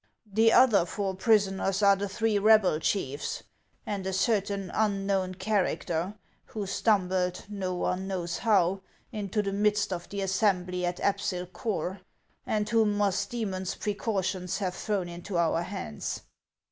[0.33, 3.43] The other four prisoners are the three rebel chiefs,
[3.85, 10.09] and a certain unknown character, who stumbled, no one knows how, into the midst of
[10.09, 11.99] the assembly at Apsyl Corh,
[12.47, 16.23] and whom Musdoemon's precautions have thrown into our hands.